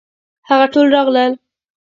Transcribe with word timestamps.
هغه 0.49 0.65
ټول 0.73 0.87
راغلل. 0.95 1.31